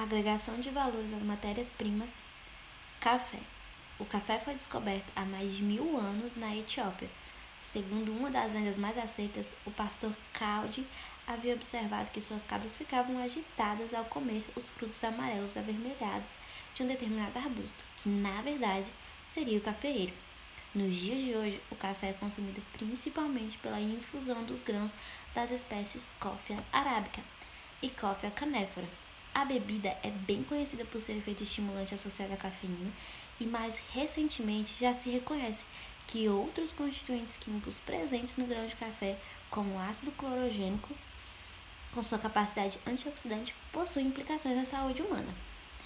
Agregação 0.00 0.60
de 0.60 0.70
valores 0.70 1.12
às 1.12 1.24
matérias-primas. 1.24 2.22
Café. 3.00 3.40
O 3.98 4.04
café 4.04 4.38
foi 4.38 4.54
descoberto 4.54 5.12
há 5.16 5.24
mais 5.24 5.56
de 5.56 5.64
mil 5.64 5.98
anos 5.98 6.36
na 6.36 6.54
Etiópia. 6.54 7.10
Segundo 7.58 8.12
uma 8.12 8.30
das 8.30 8.54
lendas 8.54 8.78
mais 8.78 8.96
aceitas, 8.96 9.56
o 9.66 9.72
pastor 9.72 10.16
Caldi 10.32 10.86
havia 11.26 11.52
observado 11.52 12.12
que 12.12 12.20
suas 12.20 12.44
cabras 12.44 12.76
ficavam 12.76 13.18
agitadas 13.18 13.92
ao 13.92 14.04
comer 14.04 14.44
os 14.54 14.70
frutos 14.70 15.02
amarelos 15.02 15.56
avermelhados 15.56 16.38
de 16.72 16.84
um 16.84 16.86
determinado 16.86 17.36
arbusto, 17.36 17.84
que 17.96 18.08
na 18.08 18.40
verdade 18.40 18.88
seria 19.24 19.58
o 19.58 19.62
cafeeiro. 19.62 20.14
Nos 20.72 20.94
dias 20.94 21.22
de 21.22 21.34
hoje, 21.34 21.60
o 21.72 21.74
café 21.74 22.10
é 22.10 22.12
consumido 22.12 22.62
principalmente 22.72 23.58
pela 23.58 23.80
infusão 23.80 24.44
dos 24.44 24.62
grãos 24.62 24.94
das 25.34 25.50
espécies 25.50 26.12
Coffea 26.20 26.64
arábica 26.72 27.20
e 27.82 27.90
Coffea 27.90 28.30
canéfora. 28.30 28.86
A 29.38 29.44
bebida 29.44 29.96
é 30.02 30.10
bem 30.10 30.42
conhecida 30.42 30.84
por 30.84 31.00
seu 31.00 31.16
efeito 31.16 31.44
estimulante 31.44 31.94
associado 31.94 32.34
à 32.34 32.36
cafeína 32.36 32.92
e 33.38 33.46
mais 33.46 33.80
recentemente 33.92 34.74
já 34.80 34.92
se 34.92 35.10
reconhece 35.10 35.62
que 36.08 36.28
outros 36.28 36.72
constituintes 36.72 37.36
químicos 37.36 37.78
presentes 37.78 38.36
no 38.36 38.48
grão 38.48 38.66
de 38.66 38.74
café, 38.74 39.16
como 39.48 39.76
o 39.76 39.78
ácido 39.78 40.10
clorogênico, 40.10 40.92
com 41.94 42.02
sua 42.02 42.18
capacidade 42.18 42.80
antioxidante, 42.84 43.54
possuem 43.70 44.08
implicações 44.08 44.56
na 44.56 44.64
saúde 44.64 45.02
humana. 45.02 45.32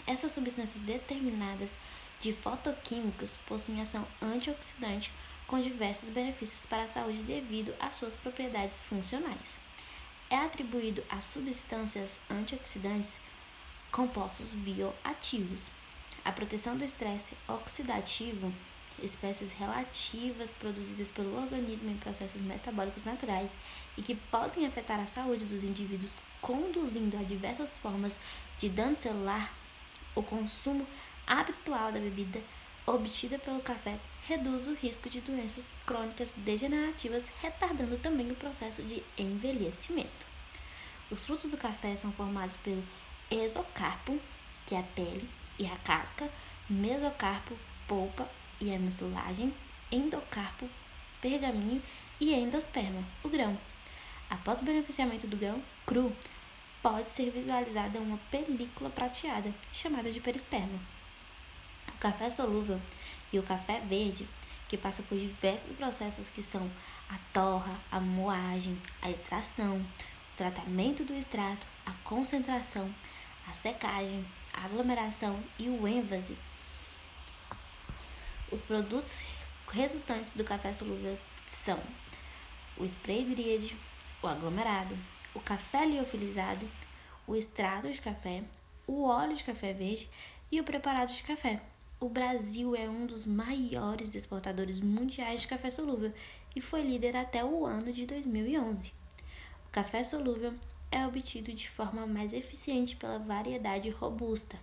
Essas 0.06 0.32
substâncias 0.32 0.82
determinadas 0.82 1.76
de 2.20 2.32
fotoquímicos 2.32 3.36
possuem 3.46 3.82
ação 3.82 4.08
antioxidante 4.22 5.12
com 5.46 5.60
diversos 5.60 6.08
benefícios 6.08 6.64
para 6.64 6.84
a 6.84 6.88
saúde 6.88 7.22
devido 7.24 7.74
às 7.78 7.96
suas 7.96 8.16
propriedades 8.16 8.80
funcionais. 8.80 9.58
É 10.30 10.36
atribuído 10.36 11.04
a 11.10 11.20
substâncias 11.20 12.18
antioxidantes 12.30 13.20
compostos 13.92 14.54
bioativos, 14.54 15.70
a 16.24 16.32
proteção 16.32 16.76
do 16.78 16.82
estresse 16.82 17.36
oxidativo, 17.46 18.52
espécies 19.02 19.52
relativas 19.52 20.54
produzidas 20.54 21.10
pelo 21.10 21.36
organismo 21.36 21.90
em 21.90 21.96
processos 21.98 22.40
metabólicos 22.40 23.04
naturais 23.04 23.56
e 23.96 24.02
que 24.02 24.14
podem 24.14 24.66
afetar 24.66 24.98
a 24.98 25.06
saúde 25.06 25.44
dos 25.44 25.62
indivíduos, 25.62 26.22
conduzindo 26.40 27.18
a 27.18 27.22
diversas 27.22 27.76
formas 27.76 28.18
de 28.56 28.70
dano 28.70 28.96
celular, 28.96 29.54
o 30.14 30.22
consumo 30.22 30.86
habitual 31.26 31.92
da 31.92 32.00
bebida 32.00 32.42
obtida 32.86 33.38
pelo 33.38 33.60
café 33.60 34.00
reduz 34.24 34.66
o 34.68 34.74
risco 34.74 35.08
de 35.08 35.20
doenças 35.20 35.74
crônicas 35.86 36.32
degenerativas, 36.36 37.30
retardando 37.40 37.96
também 37.98 38.30
o 38.30 38.36
processo 38.36 38.82
de 38.82 39.02
envelhecimento. 39.18 40.26
Os 41.10 41.24
frutos 41.24 41.50
do 41.50 41.56
café 41.58 41.94
são 41.94 42.10
formados 42.12 42.56
pelo 42.56 42.82
exocarpo, 43.32 44.20
que 44.66 44.74
é 44.74 44.80
a 44.80 44.82
pele 44.82 45.28
e 45.58 45.66
a 45.66 45.76
casca, 45.78 46.30
mesocarpo, 46.68 47.56
polpa 47.86 48.28
e 48.60 48.74
a 48.74 48.78
mucilagem, 48.78 49.54
endocarpo, 49.90 50.68
pergaminho 51.20 51.82
e 52.20 52.34
endosperma, 52.34 53.04
o 53.22 53.28
grão. 53.28 53.58
Após 54.30 54.60
o 54.60 54.64
beneficiamento 54.64 55.26
do 55.26 55.36
grão 55.36 55.62
cru, 55.84 56.14
pode 56.82 57.08
ser 57.08 57.30
visualizada 57.30 58.00
uma 58.00 58.18
película 58.30 58.90
prateada, 58.90 59.54
chamada 59.70 60.10
de 60.10 60.20
perisperma. 60.20 60.80
O 61.88 61.98
café 61.98 62.28
solúvel 62.28 62.80
e 63.32 63.38
o 63.38 63.42
café 63.42 63.80
verde, 63.80 64.28
que 64.68 64.76
passa 64.76 65.02
por 65.02 65.18
diversos 65.18 65.76
processos 65.76 66.30
que 66.30 66.42
são 66.42 66.70
a 67.08 67.18
torra, 67.32 67.78
a 67.90 68.00
moagem, 68.00 68.80
a 69.00 69.10
extração, 69.10 69.78
o 69.78 70.36
tratamento 70.36 71.04
do 71.04 71.14
extrato, 71.14 71.66
a 71.84 71.92
concentração, 72.04 72.92
a 73.52 73.54
secagem, 73.54 74.26
a 74.50 74.64
aglomeração 74.64 75.38
e 75.58 75.68
o 75.68 75.86
ênvase. 75.86 76.38
Os 78.50 78.62
produtos 78.62 79.20
resultantes 79.70 80.32
do 80.32 80.42
café 80.42 80.72
solúvel 80.72 81.18
são 81.44 81.78
o 82.78 82.84
spray 82.86 83.26
dríade, 83.26 83.76
o 84.22 84.26
aglomerado, 84.26 84.98
o 85.34 85.40
café 85.40 85.84
liofilizado, 85.84 86.66
o 87.26 87.36
extrato 87.36 87.90
de 87.90 88.00
café, 88.00 88.42
o 88.86 89.04
óleo 89.04 89.36
de 89.36 89.44
café 89.44 89.74
verde 89.74 90.08
e 90.50 90.58
o 90.58 90.64
preparado 90.64 91.12
de 91.12 91.22
café. 91.22 91.60
O 92.00 92.08
Brasil 92.08 92.74
é 92.74 92.88
um 92.88 93.04
dos 93.04 93.26
maiores 93.26 94.14
exportadores 94.14 94.80
mundiais 94.80 95.42
de 95.42 95.48
café 95.48 95.68
solúvel 95.68 96.14
e 96.56 96.60
foi 96.62 96.80
líder 96.80 97.14
até 97.16 97.44
o 97.44 97.66
ano 97.66 97.92
de 97.92 98.06
2011. 98.06 98.94
O 99.66 99.70
café 99.70 100.02
solúvel 100.02 100.54
é 100.92 101.06
obtido 101.06 101.52
de 101.52 101.68
forma 101.68 102.06
mais 102.06 102.34
eficiente 102.34 102.94
pela 102.94 103.18
variedade 103.18 103.88
robusta, 103.88 104.60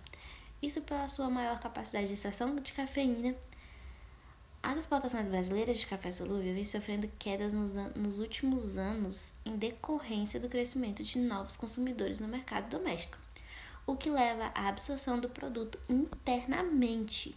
isso 0.62 0.80
pela 0.82 1.08
sua 1.08 1.28
maior 1.28 1.58
capacidade 1.58 2.06
de 2.06 2.14
extração 2.14 2.54
de 2.54 2.72
cafeína. 2.72 3.34
As 4.62 4.78
exportações 4.78 5.26
brasileiras 5.26 5.78
de 5.78 5.86
café 5.86 6.12
solúvel 6.12 6.54
vêm 6.54 6.64
sofrendo 6.64 7.10
quedas 7.18 7.52
nos, 7.52 7.74
nos 7.96 8.18
últimos 8.18 8.78
anos 8.78 9.34
em 9.44 9.56
decorrência 9.56 10.38
do 10.38 10.48
crescimento 10.48 11.02
de 11.02 11.18
novos 11.18 11.56
consumidores 11.56 12.20
no 12.20 12.28
mercado 12.28 12.68
doméstico, 12.68 13.18
o 13.86 13.96
que 13.96 14.08
leva 14.08 14.52
à 14.54 14.68
absorção 14.68 15.18
do 15.18 15.28
produto 15.28 15.80
internamente. 15.88 17.34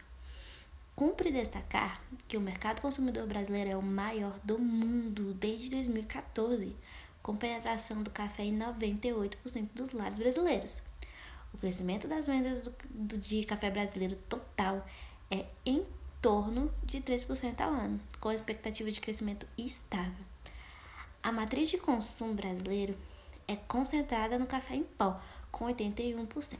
Cumpre 0.95 1.31
destacar 1.31 2.03
que 2.27 2.37
o 2.37 2.41
mercado 2.41 2.81
consumidor 2.81 3.25
brasileiro 3.25 3.71
é 3.71 3.75
o 3.75 3.81
maior 3.81 4.39
do 4.43 4.59
mundo 4.59 5.33
desde 5.33 5.71
2014 5.71 6.75
com 7.23 7.38
penetração 7.38 8.03
do 8.03 8.11
café 8.11 8.44
em 8.44 8.59
98% 8.59 9.69
dos 9.73 9.94
lares 9.94 10.19
brasileiros. 10.19 10.84
O 11.53 11.57
crescimento 11.57 12.07
das 12.07 12.28
vendas 12.28 12.63
do, 12.63 12.75
do, 12.89 13.17
de 13.17 13.45
café 13.45 13.72
brasileiro 13.72 14.17
total 14.28 14.85
é 15.31 15.45
em 15.66 15.81
torno 16.22 16.72
de 16.84 17.00
3% 17.00 17.61
ao 17.61 17.72
ano, 17.72 18.00
com 18.19 18.31
expectativa 18.31 18.91
de 18.91 19.00
crescimento 19.00 19.47
estável. 19.57 20.25
A 21.22 21.31
matriz 21.31 21.69
de 21.69 21.78
consumo 21.78 22.34
brasileiro 22.34 22.97
é 23.47 23.55
concentrada 23.55 24.38
no 24.38 24.45
café 24.45 24.75
em 24.75 24.84
pó, 24.84 25.19
com 25.50 25.66
81%. 25.66 26.57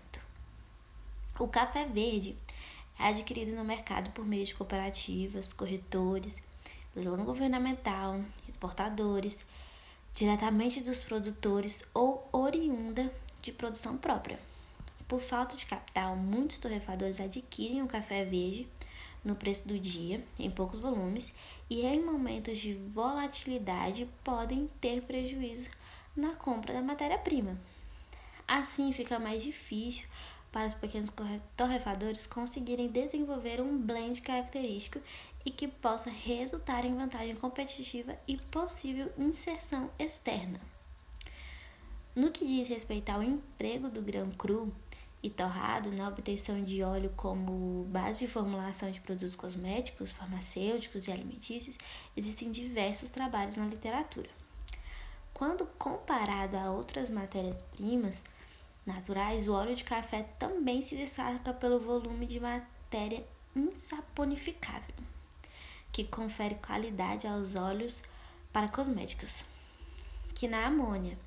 O 1.40 1.48
café 1.48 1.86
verde 1.86 2.38
é 2.98 3.08
adquirido 3.08 3.56
no 3.56 3.66
mercado 3.66 4.12
por 4.12 4.26
meio 4.26 4.46
de 4.46 4.56
cooperativas, 4.56 5.52
corretores, 5.52 6.42
leilão 6.96 7.26
governamental, 7.26 8.24
exportadores 8.48 9.46
diretamente 10.14 10.82
dos 10.82 11.02
produtores 11.02 11.84
ou 11.94 12.30
oriunda 12.32 13.12
de 13.42 13.52
produção 13.52 13.98
própria. 13.98 14.40
Por 15.08 15.20
falta 15.20 15.56
de 15.56 15.66
capital, 15.66 16.16
muitos 16.16 16.60
torrefadores 16.60 17.20
adquirem 17.20 17.82
o 17.82 17.88
café 17.88 18.24
verde 18.24 18.68
no 19.24 19.36
preço 19.36 19.68
do 19.68 19.80
dia, 19.80 20.24
em 20.38 20.52
poucos 20.52 20.80
volumes, 20.80 21.34
e 21.70 21.82
em 21.82 22.04
momentos 22.04 22.58
de 22.58 22.74
volatilidade 22.74 24.08
podem 24.24 24.70
ter 24.80 25.02
prejuízo 25.02 25.70
na 26.16 26.36
compra 26.36 26.74
da 26.74 26.82
matéria-prima. 26.82 27.60
Assim, 28.48 28.92
fica 28.92 29.18
mais 29.18 29.44
difícil 29.44 30.08
para 30.54 30.68
os 30.68 30.76
pequenos 30.76 31.12
torrefadores 31.58 32.28
conseguirem 32.28 32.88
desenvolver 32.88 33.60
um 33.60 33.76
blend 33.76 34.22
característico 34.22 35.02
e 35.44 35.50
que 35.50 35.68
possa 35.68 36.12
resultar 36.12 36.86
em 36.86 36.96
vantagem 36.96 37.36
competitiva 37.36 38.16
e 38.28 38.38
possível 38.38 39.12
inserção 39.18 39.90
externa. 39.98 40.62
No 42.16 42.32
que 42.32 42.46
diz 42.46 42.68
respeito 42.68 43.10
ao 43.10 43.24
emprego 43.24 43.90
do 43.90 44.00
grão 44.00 44.30
cru 44.30 44.72
e 45.24 45.30
torrado 45.30 45.92
na 45.92 46.08
obtenção 46.08 46.64
de 46.64 46.84
óleo 46.84 47.12
como 47.16 47.86
base 47.86 48.20
de 48.20 48.32
formulação 48.32 48.92
de 48.92 49.02
produtos 49.02 49.36
cosméticos, 49.36 50.12
farmacêuticos 50.12 51.08
e 51.08 51.12
alimentícios, 51.12 51.80
existem 52.16 52.52
diversos 52.52 53.10
trabalhos 53.10 53.56
na 53.56 53.66
literatura. 53.66 54.30
Quando 55.34 55.66
comparado 55.80 56.56
a 56.58 56.70
outras 56.70 57.10
matérias-primas 57.10 58.24
naturais, 58.86 59.48
o 59.48 59.54
óleo 59.54 59.76
de 59.76 59.84
café 59.84 60.24
também 60.38 60.82
se 60.82 60.96
destaca 60.96 61.54
pelo 61.54 61.80
volume 61.80 62.26
de 62.26 62.40
matéria 62.40 63.26
insaponificável 63.56 64.96
que 65.92 66.04
confere 66.04 66.56
qualidade 66.56 67.28
aos 67.28 67.56
óleos 67.56 68.02
para 68.52 68.68
cosméticos, 68.68 69.46
que 70.34 70.48
na 70.48 70.66
amônia 70.66 71.18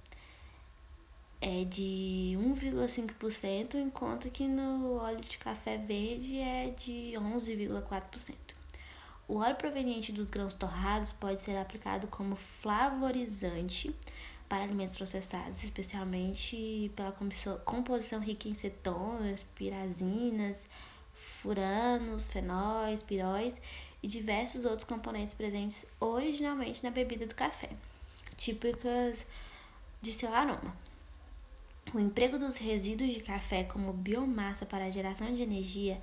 é 1.41 1.65
de 1.65 2.37
1,5%, 2.37 3.75
enquanto 3.77 4.29
que 4.31 4.49
no 4.49 4.97
óleo 4.97 5.21
de 5.21 5.39
café 5.39 5.79
verde 5.79 6.39
é 6.39 6.71
de 6.71 7.13
11,4%. 7.17 8.35
O 9.29 9.37
óleo 9.37 9.57
proveniente 9.57 10.13
dos 10.13 10.31
grãos 10.31 10.55
torrados 10.55 11.13
pode 11.13 11.41
ser 11.41 11.57
aplicado 11.57 12.09
como 12.09 12.35
flavorizante 12.35 13.95
para 14.49 14.65
alimentos 14.65 14.97
processados, 14.97 15.63
especialmente 15.63 16.91
pela 16.95 17.13
composição 17.65 18.21
rica 18.21 18.49
em 18.49 18.55
cetonas, 18.55 19.43
pirazinas, 19.55 20.69
furanos, 21.13 22.29
fenóis, 22.29 23.03
piróis 23.03 23.57
e 24.03 24.07
diversos 24.07 24.65
outros 24.65 24.85
componentes 24.85 25.35
presentes 25.35 25.87
originalmente 25.99 26.85
na 26.85 26.91
bebida 26.91 27.27
do 27.27 27.35
café, 27.35 27.71
típicas 28.37 29.27
de 30.01 30.13
seu 30.13 30.33
aroma. 30.33 30.77
O 31.95 31.99
emprego 31.99 32.39
dos 32.39 32.59
resíduos 32.59 33.13
de 33.13 33.21
café 33.21 33.65
como 33.65 33.93
biomassa 33.93 34.67
para 34.67 34.85
a 34.85 34.91
geração 34.91 35.35
de 35.35 35.43
energia, 35.43 36.01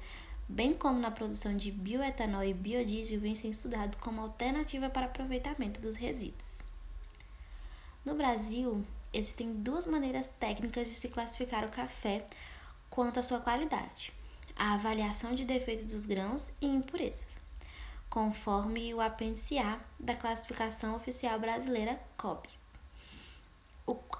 bem 0.48 0.74
como 0.74 1.00
na 1.00 1.12
produção 1.12 1.54
de 1.54 1.72
bioetanol 1.72 2.44
e 2.44 2.54
biodiesel, 2.54 3.20
vem 3.20 3.36
sendo 3.36 3.54
estudado 3.54 3.98
como 3.98 4.22
alternativa 4.22 4.90
para 4.90 5.06
aproveitamento 5.06 5.82
dos 5.82 5.96
resíduos. 5.96 6.73
No 8.06 8.16
Brasil, 8.16 8.84
existem 9.14 9.54
duas 9.54 9.88
maneiras 9.88 10.30
técnicas 10.30 10.88
de 10.88 10.96
se 10.96 11.10
classificar 11.10 11.66
o 11.66 11.72
café 11.72 12.26
quanto 12.90 13.20
à 13.20 13.24
sua 13.24 13.40
qualidade: 13.40 14.14
a 14.56 14.74
avaliação 14.74 15.36
de 15.36 15.46
defeitos 15.46 15.86
dos 15.86 16.06
grãos 16.06 16.54
e 16.62 16.68
impurezas, 16.68 17.40
conforme 18.10 18.94
o 18.94 19.02
apêndice 19.02 19.58
A 19.58 19.80
da 20.00 20.16
classificação 20.16 20.96
oficial 20.96 21.40
brasileira 21.40 22.00
COB 22.18 22.48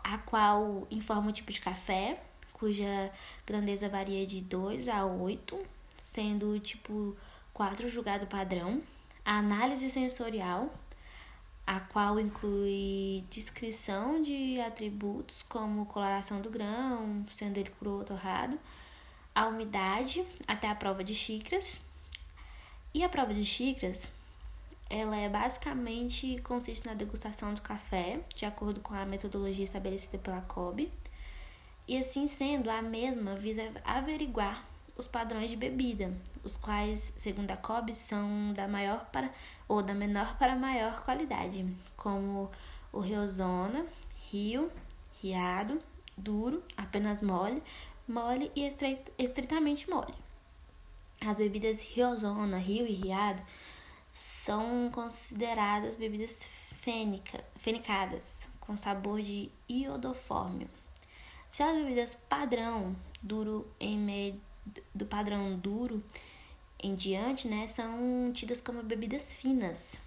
a 0.04 0.18
qual 0.20 0.86
informa 0.92 1.30
o 1.30 1.34
tipo 1.34 1.52
de 1.52 1.62
café, 1.62 2.22
cuja 2.52 3.12
grandeza 3.46 3.88
varia 3.88 4.26
de 4.26 4.42
2 4.42 4.88
a 4.90 5.06
8, 5.06 5.58
sendo 5.98 6.52
o 6.52 6.60
tipo 6.60 7.16
4 7.54 7.88
julgado 7.88 8.28
padrão. 8.28 8.82
A 9.26 9.38
análise 9.38 9.90
sensorial, 9.90 10.70
a 11.66 11.80
qual 11.80 12.20
inclui 12.20 13.24
descrição 13.30 14.22
de 14.22 14.60
atributos 14.62 15.44
como 15.44 15.86
coloração 15.86 16.42
do 16.42 16.50
grão, 16.50 17.26
sendo 17.32 17.58
ele 17.58 17.70
cru 17.70 18.00
ou 18.00 18.04
torrado, 18.04 18.60
a 19.34 19.48
umidade 19.48 20.26
até 20.48 20.70
a 20.70 20.76
prova 20.76 21.04
de 21.04 21.16
xícaras. 21.16 21.80
E 22.94 23.04
a 23.04 23.10
prova 23.10 23.34
de 23.34 23.44
xícaras 23.44 24.12
ela 24.90 25.18
é 25.18 25.28
basicamente 25.28 26.40
consiste 26.44 26.86
na 26.86 26.94
degustação 26.94 27.54
do 27.54 27.62
café, 27.62 28.20
de 28.36 28.46
acordo 28.46 28.80
com 28.80 28.94
a 28.94 29.06
metodologia 29.06 29.64
estabelecida 29.64 30.20
pela 30.20 30.42
COB. 30.42 30.92
E 31.88 31.98
assim 31.98 32.28
sendo, 32.28 32.70
a 32.70 32.82
mesma 32.82 33.36
visa 33.36 33.64
averiguar 33.84 34.64
os 34.96 35.08
padrões 35.08 35.50
de 35.50 35.56
bebida, 35.56 36.16
os 36.44 36.56
quais, 36.56 37.14
segundo 37.18 37.52
a 37.52 37.58
COB, 37.58 37.94
são 37.94 38.54
da 38.54 38.68
maior 38.68 39.06
para 39.12 39.32
ou 39.68 39.82
da 39.82 39.94
menor 39.94 40.38
para 40.38 40.56
maior 40.56 41.04
qualidade, 41.04 41.66
como 41.98 42.52
o 42.92 43.00
Riozona, 43.00 43.86
Rio, 44.18 44.72
Riado, 45.22 45.80
duro, 46.18 46.64
apenas 46.78 47.22
mole, 47.22 47.64
mole 48.08 48.52
e 48.56 48.70
estritamente 49.18 49.90
mole. 49.90 50.14
As 51.26 51.38
bebidas 51.38 51.82
Riozona, 51.82 52.58
Rio 52.58 52.86
e 52.86 52.92
Riado 52.92 53.42
são 54.12 54.92
consideradas 54.92 55.96
bebidas 55.96 56.44
fênica, 56.78 57.44
fenicadas, 57.56 58.50
com 58.60 58.78
sabor 58.78 59.22
de 59.22 59.50
iodofórmio. 59.68 60.70
Já 61.52 61.70
as 61.70 61.78
bebidas 61.78 62.14
padrão 62.14 62.96
duro 63.22 63.68
em 63.80 63.98
meio 63.98 64.40
do 64.94 65.06
padrão 65.06 65.58
duro 65.58 66.04
em 66.82 66.96
diante, 66.96 67.48
né, 67.48 67.66
são 67.68 68.32
tidas 68.34 68.62
como 68.62 68.84
bebidas 68.84 69.36
finas. 69.36 70.00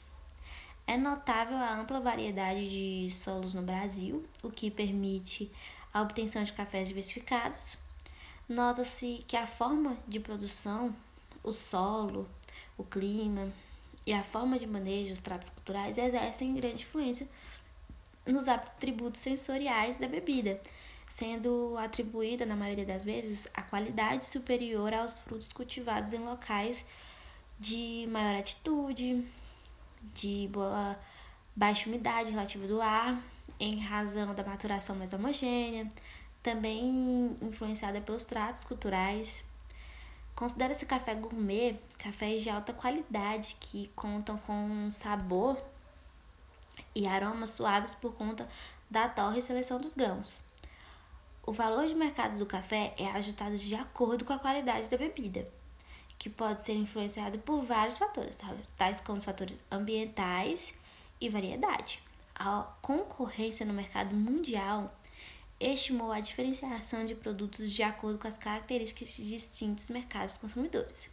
É 0.86 0.96
notável 0.96 1.56
a 1.56 1.74
ampla 1.74 2.00
variedade 2.00 2.68
de 2.70 3.10
solos 3.10 3.54
no 3.54 3.62
Brasil, 3.62 4.24
o 4.42 4.50
que 4.50 4.70
permite 4.70 5.50
a 5.92 6.02
obtenção 6.02 6.42
de 6.42 6.52
cafés 6.52 6.88
diversificados. 6.88 7.76
Nota-se 8.48 9.24
que 9.26 9.36
a 9.36 9.46
forma 9.46 9.96
de 10.06 10.20
produção, 10.20 10.94
o 11.42 11.52
solo, 11.52 12.28
o 12.78 12.84
clima, 12.84 13.52
e 14.06 14.12
a 14.12 14.22
forma 14.22 14.56
de 14.56 14.66
manejo, 14.66 15.12
os 15.12 15.20
tratos 15.20 15.48
culturais 15.48 15.98
exercem 15.98 16.54
grande 16.54 16.82
influência 16.82 17.28
nos 18.24 18.46
atributos 18.46 19.20
sensoriais 19.20 19.98
da 19.98 20.06
bebida, 20.06 20.60
sendo 21.06 21.76
atribuída, 21.78 22.44
na 22.44 22.56
maioria 22.56 22.84
das 22.84 23.04
vezes, 23.04 23.48
a 23.54 23.62
qualidade 23.62 24.24
superior 24.24 24.92
aos 24.92 25.20
frutos 25.20 25.52
cultivados 25.52 26.12
em 26.12 26.18
locais 26.18 26.84
de 27.58 28.06
maior 28.10 28.36
altitude, 28.36 29.26
de 30.14 30.48
boa, 30.52 30.98
baixa 31.54 31.88
umidade 31.88 32.30
relativa 32.30 32.66
do 32.66 32.80
ar, 32.82 33.22
em 33.58 33.78
razão 33.80 34.34
da 34.34 34.44
maturação 34.44 34.96
mais 34.96 35.12
homogênea, 35.12 35.88
também 36.42 37.36
influenciada 37.40 38.00
pelos 38.00 38.24
tratos 38.24 38.64
culturais 38.64 39.44
Considera-se 40.36 40.84
café 40.84 41.14
gourmet 41.14 41.80
cafés 41.96 42.42
de 42.42 42.50
alta 42.50 42.70
qualidade 42.70 43.56
que 43.58 43.90
contam 43.96 44.36
com 44.36 44.90
sabor 44.90 45.56
e 46.94 47.06
aromas 47.06 47.52
suaves 47.52 47.94
por 47.94 48.12
conta 48.12 48.46
da 48.90 49.08
torre 49.08 49.38
e 49.38 49.42
seleção 49.42 49.80
dos 49.80 49.94
grãos. 49.94 50.38
O 51.46 51.52
valor 51.52 51.86
de 51.86 51.94
mercado 51.94 52.36
do 52.40 52.44
café 52.44 52.92
é 52.98 53.06
ajustado 53.06 53.56
de 53.56 53.72
acordo 53.76 54.24
com 54.24 54.32
a 54.32 54.38
qualidade 54.38 54.90
da 54.90 54.96
bebida, 54.96 55.48
que 56.18 56.28
pode 56.28 56.60
ser 56.60 56.74
influenciado 56.74 57.38
por 57.38 57.62
vários 57.62 57.96
fatores, 57.96 58.36
tais 58.76 59.00
como 59.00 59.20
fatores 59.20 59.56
ambientais 59.70 60.74
e 61.20 61.28
variedade. 61.28 62.02
A 62.34 62.62
concorrência 62.82 63.64
no 63.64 63.72
mercado 63.72 64.12
mundial 64.12 64.92
estimou 65.60 66.10
a 66.10 66.18
diferenciação 66.18 67.06
de 67.06 67.14
produtos 67.14 67.72
de 67.72 67.84
acordo 67.84 68.18
com 68.18 68.26
as 68.26 68.36
características 68.36 69.16
de 69.16 69.28
distintos 69.28 69.88
mercados 69.88 70.38
consumidores. 70.38 71.08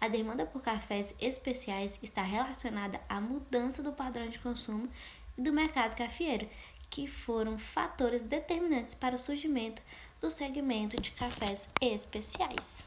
A 0.00 0.06
demanda 0.06 0.46
por 0.46 0.62
cafés 0.62 1.16
especiais 1.20 1.98
está 2.04 2.22
relacionada 2.22 3.00
à 3.08 3.20
mudança 3.20 3.82
do 3.82 3.92
padrão 3.92 4.28
de 4.28 4.38
consumo 4.38 4.88
do 5.36 5.52
mercado 5.52 5.96
cafeeiro, 5.96 6.48
que 6.92 7.06
foram 7.06 7.58
fatores 7.58 8.20
determinantes 8.20 8.94
para 8.94 9.14
o 9.14 9.18
surgimento 9.18 9.82
do 10.20 10.30
segmento 10.30 11.00
de 11.00 11.10
cafés 11.12 11.70
especiais. 11.80 12.84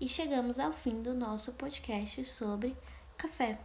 E 0.00 0.08
chegamos 0.08 0.58
ao 0.58 0.72
fim 0.72 1.02
do 1.02 1.12
nosso 1.12 1.52
podcast 1.52 2.24
sobre 2.24 2.74
café. 3.18 3.58